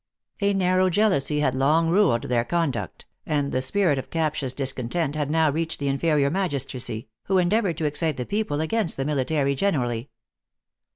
"A 0.41 0.55
narrow 0.55 0.89
jealousy 0.89 1.41
had 1.41 1.53
long 1.53 1.87
ruled 1.87 2.23
their 2.23 2.43
conduct, 2.43 3.05
and 3.23 3.51
the 3.51 3.61
spirit 3.61 3.99
of 3.99 4.09
captious 4.09 4.51
discontent 4.51 5.15
had 5.15 5.29
now 5.29 5.51
reached 5.51 5.77
the 5.79 5.89
inferior 5.89 6.31
magistracy, 6.31 7.07
who 7.25 7.37
endeavored 7.37 7.77
to 7.77 7.85
excite 7.85 8.17
the 8.17 8.25
people 8.25 8.61
against 8.61 8.97
the 8.97 9.05
military 9.05 9.53
generally. 9.53 10.09